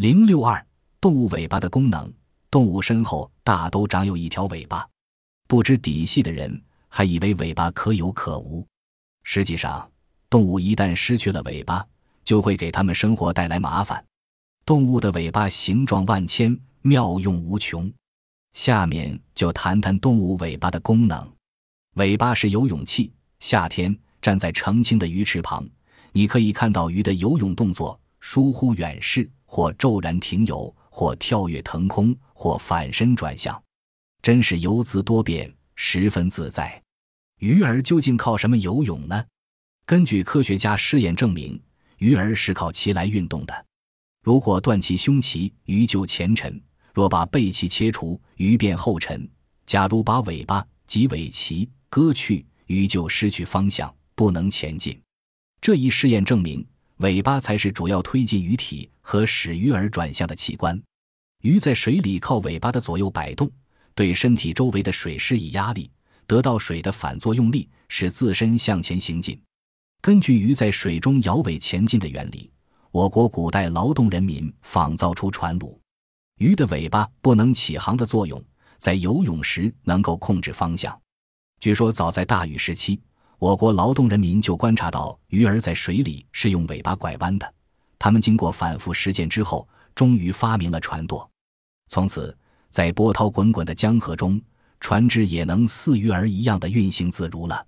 [0.00, 0.66] 零六二，
[0.98, 2.10] 动物尾巴的功能。
[2.50, 4.88] 动物身后大都长有一条尾巴，
[5.46, 8.66] 不知底细的人还以为尾巴可有可无。
[9.24, 9.86] 实际上，
[10.30, 11.86] 动物一旦失去了尾巴，
[12.24, 14.02] 就会给它们生活带来麻烦。
[14.64, 17.92] 动物的尾巴形状万千，妙用无穷。
[18.54, 21.30] 下面就谈谈动物尾巴的功能。
[21.96, 23.12] 尾巴是游泳器。
[23.40, 25.68] 夏天站在澄清的鱼池旁，
[26.12, 33.60] 你可以看到鱼的游泳动作：疏忽远视，或骤然停游，或跳跃腾空，或反身转向，
[34.22, 36.80] 真是游姿多变，十分自在。
[37.38, 39.24] 鱼儿究竟靠什么游泳呢？
[39.86, 41.60] 根据科学家试验证明，
[41.98, 43.66] 鱼儿是靠鳍来运动的。
[44.22, 46.52] 如果断其胸鳍，鱼就前沉；
[46.92, 49.26] 若把背鳍切除，鱼便后沉。
[49.64, 55.00] 假如把尾巴及尾鳍割去，鱼就失去方向，不能前进。
[55.60, 56.64] 这一试验证明，
[57.00, 60.78] 尾巴才是主要推进鱼体和使鱼儿转向的器官。
[61.40, 63.50] 鱼在水里靠尾巴的左右摆动，
[63.94, 65.90] 对身体周围的水施以压力，
[66.26, 69.40] 得到水的反作用力，使自身向前行进。
[70.02, 72.50] 根据鱼在水中摇尾前进的原理，
[72.90, 75.74] 我国古代劳动人民仿造出船橹。
[76.36, 78.42] 鱼的尾巴不能起航的作用，
[78.76, 81.00] 在游泳时能够控制方向。
[81.60, 83.00] 据说，早在大禹时期，
[83.40, 87.54] 我国劳动人民就观察到鱼儿在水里是用尾巴拐弯的。
[87.98, 91.28] 他们经过反复实践之后，终于发明了船舵。
[91.88, 92.36] 从此，
[92.68, 94.38] 在波涛滚滚的江河中，
[94.78, 97.66] 船只也能似鱼儿一样的运行自如了。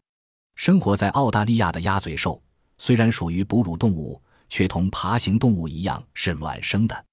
[0.57, 2.39] 生活在澳大利亚的鸭嘴兽，
[2.77, 7.05] 虽然属于哺乳动物，却同爬行动物一样是卵生的。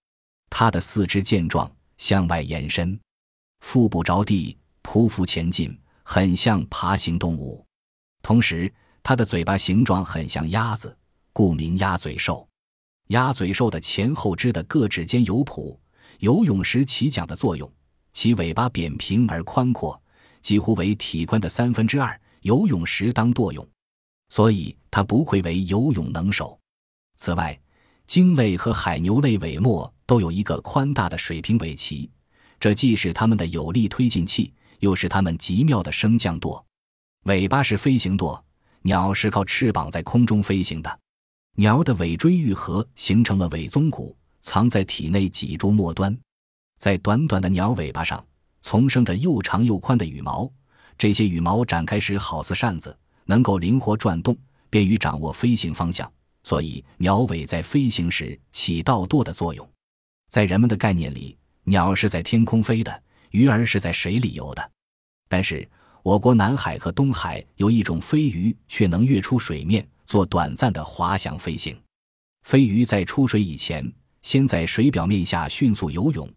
[0.50, 3.00] 它的四肢健壮，向外延伸，
[3.62, 5.80] 腹部着地，匍匐前进。
[6.04, 7.64] 很像爬行动物，
[8.22, 10.96] 同时它的嘴巴形状很像鸭子，
[11.34, 12.48] 故名鸭嘴兽。
[13.08, 15.78] 鸭嘴兽的前后肢的各指间有蹼，
[16.20, 17.72] 游泳时起桨的作用。
[18.14, 20.00] 其尾巴扁平而宽阔，
[20.42, 23.68] 几乎为体宽的三分之二，游泳时当舵用，
[24.30, 26.60] 所以它不愧为游泳能手。
[27.16, 27.60] 此外，
[28.06, 32.10] 鲸类和海牛类尾末都有一个宽大的水平尾鳍，
[32.60, 34.54] 这既是它们的有力推进器。
[34.80, 36.66] 又是它们极妙的升降舵，
[37.30, 38.44] 尾巴是飞行舵。
[38.82, 41.00] 鸟是靠翅膀在空中飞行的，
[41.58, 46.18] 鸟的尾椎愈合，形成了尾宗骨，藏在体内脊柱末端。
[46.80, 48.26] 在短短的鸟尾巴上，
[48.62, 50.50] 丛生着又长又宽的羽毛，
[50.98, 54.36] 这些羽毛展开时好似扇子，能够灵活转动，
[54.70, 56.12] 便于掌握飞行方向。
[56.44, 59.70] 所以，鸟尾在飞行时起倒舵的作用。
[60.32, 63.04] 在人们的概念里，鸟是在天空飞的。
[63.32, 64.72] 鱼儿是在水里游的，
[65.28, 65.70] 但是
[66.04, 71.78] 我国南海和东海有一种飞鱼，却能跃出水面做短暂的滑翔飞行。
[72.44, 76.28] 飞鱼在出水以前，先在水表面下迅速游泳，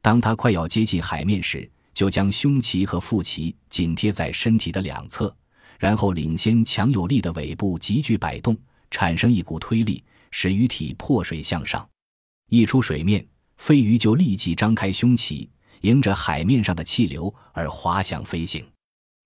[0.00, 5.34] 当它快要接近海面时，就将胸鳍和腹鳍紧贴在身体的两侧，
[5.78, 8.56] 然后领先强有力的尾部急剧摆动，
[8.90, 11.88] 产生一股推力，使鱼体破水向上。
[12.50, 13.24] 一出水面，
[13.56, 15.48] 飞鱼就立即张开胸鳍。
[15.82, 18.64] 迎着海面上的气流而滑翔飞行。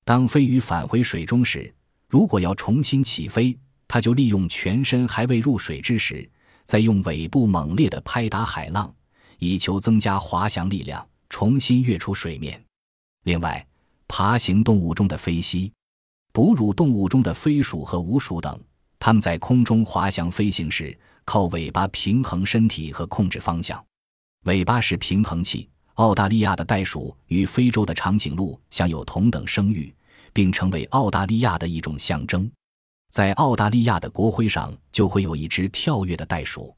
[0.06, 1.74] 当飞鱼返回水中时，
[2.08, 3.58] 如果要重新起飞，
[3.88, 6.30] 它就利用全身还未入水之时，
[6.62, 8.94] 再用尾部猛烈的拍打海浪，
[9.40, 12.64] 以求增加滑翔力量，重新跃出水面。
[13.24, 13.66] 另外，
[14.06, 15.72] 爬行动物中的飞蜥、
[16.32, 18.56] 哺乳动物中的飞鼠和鼯鼠等，
[19.00, 23.84] 它们在空中滑翔飞行时，靠尾巴平衡身体和控制方向。
[24.44, 25.68] 尾巴是平衡器。
[25.94, 29.90] 澳大利亚的袋鼠与非洲的长颈鹿享有同等声誉，
[30.36, 32.50] 并成为澳大利亚的一种象征。
[33.10, 36.76] 在澳大利亚的国徽上就会有一只跳跃的袋鼠。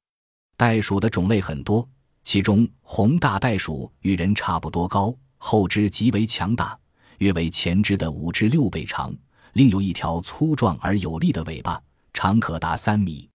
[0.57, 1.85] 袋鼠的种类很多，
[2.23, 6.79] 其中红大袋鼠与人差不多高，后肢极为强大，
[7.19, 9.13] 约为前肢的五至六倍长，
[9.55, 11.83] 另有一条粗壮而有力的尾巴，
[12.13, 13.29] 长可达三米。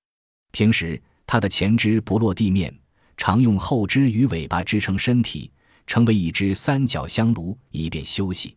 [0.53, 2.73] 平时它的前肢不落地面，
[3.17, 5.52] 常用后肢与尾巴支撑身体。
[5.85, 8.55] 成为一只三角香炉，以便休息。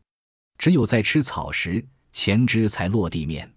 [0.67, 3.49] 只有在吃草时，前肢才落地面。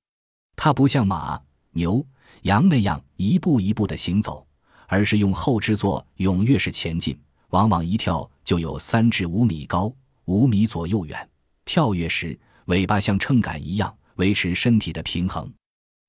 [0.56, 1.42] 它不像马、
[1.72, 2.06] 牛、
[2.44, 4.46] 羊那样一步一步的行走，
[4.86, 9.92] 而是用后肢做踊跃式前进，往往一跳就有三至五米高，
[10.26, 11.28] 五米左右远。
[11.66, 15.52] 跳跃时，尾巴像秤杆一样维持身体的平衡。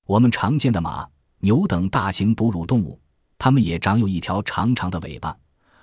[0.05, 1.09] 我们常见的马、
[1.39, 3.01] 牛等大型哺乳动物，
[3.39, 5.35] 它们也长有一条长长的尾巴。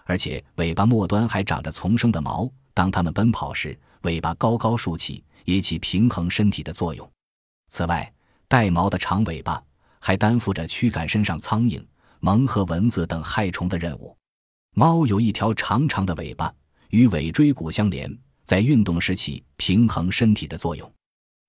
[0.04, 7.10] 而且尾巴末端还长着丛生的毛，当它们奔跑时，尾巴高高竖起，也起平衡身体的作用。
[7.68, 8.12] 此外，
[8.46, 9.62] 带毛的长尾巴
[10.00, 11.84] 还担负着驱赶身上苍蝇、
[12.20, 14.16] 蚊和蚊子等害虫的任务。
[14.74, 16.52] 猫有一条长长的尾巴，
[16.90, 20.90] 与尾椎骨相连，在运动时起平衡身体的作用。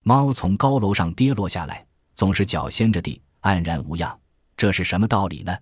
[0.04, 1.86] 猫从高楼上跌落下来，
[2.16, 4.20] 总是脚先着地，安然无恙。
[4.58, 5.56] 这是什么道理呢？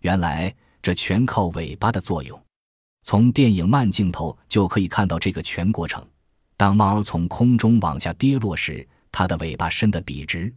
[0.00, 2.42] 原来这全靠尾巴的作用。
[3.02, 6.06] 从电影慢镜头就可以看到这个全过程。
[6.60, 10.52] 当猫从空中往下跌落时，它的尾巴伸得笔直，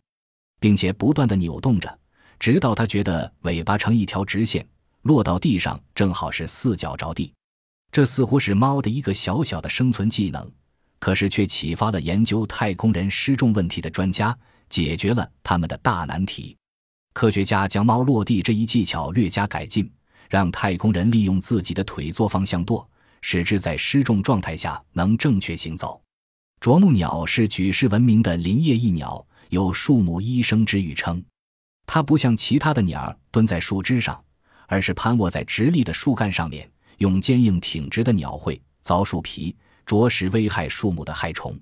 [0.60, 1.98] 并且不断地扭动着，
[2.38, 4.68] 直到它觉得尾巴成一条直线，
[5.04, 7.32] 落到地上正好是四脚着地。
[7.90, 10.52] 这似乎是猫的一个小小的生存技能，
[11.00, 16.58] 可是却启发了研究太空人失重问题的专家，解决了他们的大难题。
[17.14, 19.90] 科学家将猫落地这一技巧略加改进。
[20.30, 22.90] 让太空人利用自己的腿做方向舵，
[23.24, 26.00] 使之在失重状态下能正确行走。
[26.60, 31.24] 啄木鸟是举世闻名的林业翼鸟，有“树木医生”之誉称。
[31.86, 34.22] 它不像其他的鸟儿蹲在树枝上，
[34.68, 39.56] 而是攀卧在直立的树干上面，用坚硬挺直的鸟喙凿树皮，
[39.86, 41.58] 啄食危害树木的害虫。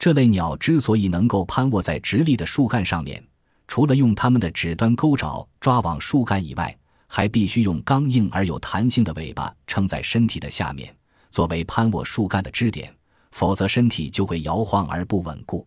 [0.00, 3.24] 这类鸟之所以能够攀卧在直立的树干上面，
[3.68, 6.76] 除了用它们的指端钩爪抓往树干以外，
[7.08, 10.94] 还必须用刚硬而有弹性的尾巴撑在身体的下面，
[11.30, 12.94] 作为攀握树干的支点，
[13.32, 15.66] 否则身体就会摇晃而不稳固。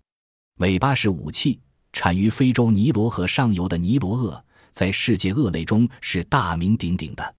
[0.59, 1.59] 尾巴是武器，
[1.91, 7.35] 产于非洲尼罗河上游的尼罗鳄，在世界鳄类中是大名鼎鼎的。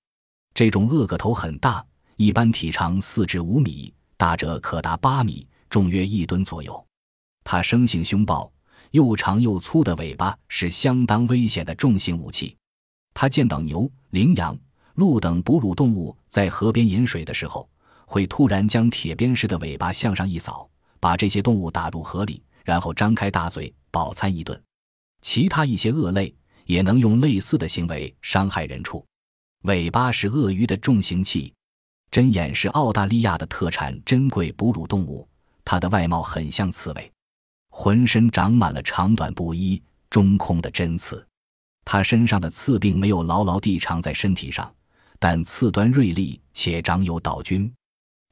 [0.52, 1.84] 这种鳄个头很大，
[2.16, 6.86] 一般体长四至五米，大者可达八米，重约一吨左右。
[7.44, 8.52] 它生性凶暴，
[8.90, 12.56] 又长又粗的尾巴是相当危险的重型武器。
[13.14, 14.58] 它见到牛、羚羊、
[14.94, 17.68] 鹿等哺乳动物在河边饮水的时候，
[18.06, 20.68] 会突然将铁鞭似的尾巴向上一扫，
[21.00, 24.60] 把这些动物打入河里，然后张开大嘴饱餐一顿。
[25.20, 26.34] 其他一些鳄类
[26.66, 29.04] 也能用类似的行为伤害人畜。
[29.62, 31.52] 尾巴是鳄鱼的重型器。
[32.10, 35.26] 针眼是澳大利亚的特产珍贵哺乳动物，
[35.64, 37.12] 它的外貌很像刺猬，
[37.70, 41.26] 浑身长满了长短不一、中空的针刺。
[41.84, 44.72] 它身上的刺并没有牢牢地长在身体上，
[45.18, 47.72] 但刺端锐利且长有岛菌。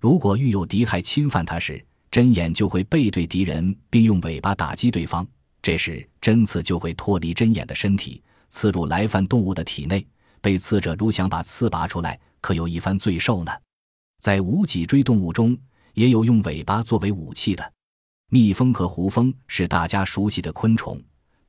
[0.01, 5.27] 如果遇有敌害侵犯它时，针眼就会背对敌人，并用尾巴打击对方。
[5.63, 10.07] 这时针刺就会脱离针眼的身体，刺入来犯动物的体内。
[10.41, 13.53] 被刺者如想把刺拔出来，可有一番罪受呢。
[14.21, 15.57] 在无脊椎动物中，
[15.93, 17.73] 也有用尾巴作为武器的。
[18.31, 20.99] 蜜蜂和胡蜂是大家熟悉的昆虫。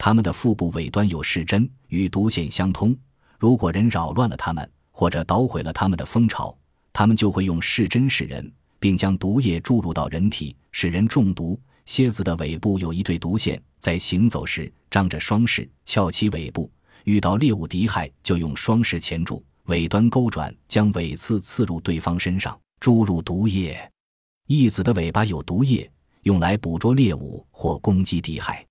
[0.03, 2.97] 它们的腹部尾端有视针，与毒腺相通。
[3.37, 6.57] 如果人扰乱了它们，或者捣毁了它们的蜂巢，
[6.91, 11.55] 它们就会用视针视人，并将毒液注入到人体，使人中毒。
[11.85, 16.67] 蝎子的尾部有一对毒腺，在行走时张着双翅，翘起尾部，
[17.03, 23.77] 遇到猎物敌害，就用双翅钳住，尾端钩转，将尾刺刺入对方身上，注入毒液。
[24.47, 25.87] 翼子的尾巴有毒液，
[26.23, 28.65] 用来捕捉猎物或攻击敌害。